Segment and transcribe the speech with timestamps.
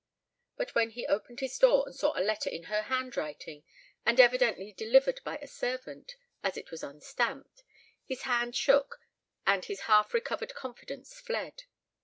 [0.57, 3.61] But when he opened his door and saw a letter in her handwriting,
[4.03, 7.63] and evidently delivered by a servant, as it was unstamped,
[8.03, 8.99] his hand shook
[9.45, 11.65] and his half recovered confidence fled.